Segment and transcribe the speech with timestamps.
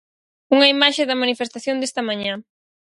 [0.55, 2.33] Unha imaxe da manifestación desta mañá.